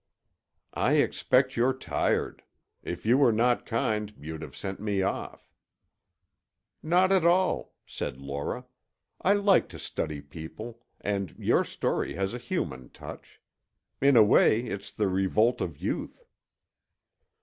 "I 0.73 0.93
expect 0.93 1.55
you're 1.55 1.77
tired. 1.77 2.41
If 2.81 3.05
you 3.05 3.19
were 3.19 3.31
not 3.31 3.67
kind, 3.67 4.11
you'd 4.17 4.41
have 4.41 4.55
sent 4.55 4.79
me 4.79 5.03
off." 5.03 5.53
"Not 6.81 7.11
at 7.11 7.23
all," 7.23 7.75
said 7.85 8.17
Laura. 8.17 8.65
"I 9.21 9.33
like 9.33 9.69
to 9.69 9.77
study 9.77 10.19
people, 10.19 10.81
and 11.01 11.35
your 11.37 11.63
story 11.63 12.15
has 12.15 12.33
a 12.33 12.39
human 12.39 12.89
touch. 12.89 13.39
In 14.01 14.15
a 14.17 14.23
way, 14.23 14.61
it's 14.61 14.89
the 14.89 15.07
revolt 15.07 15.61
of 15.61 15.77
youth." 15.77 16.23